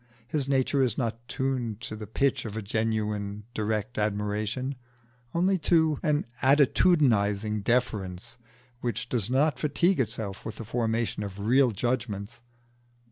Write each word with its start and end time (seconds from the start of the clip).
His 0.27 0.49
nature 0.49 0.81
is 0.81 0.97
not 0.97 1.27
tuned 1.27 1.79
to 1.81 1.95
the 1.95 2.07
pitch 2.07 2.43
of 2.45 2.57
a 2.57 2.63
genuine 2.63 3.43
direct 3.53 3.99
admiration, 3.99 4.73
only 5.35 5.59
to 5.69 5.99
an 6.01 6.25
attitudinising 6.41 7.63
deference 7.63 8.37
which 8.79 9.09
does 9.09 9.29
not 9.29 9.59
fatigue 9.59 9.99
itself 9.99 10.43
with 10.43 10.55
the 10.55 10.65
formation 10.65 11.21
of 11.21 11.37
real 11.45 11.69
judgments. 11.69 12.41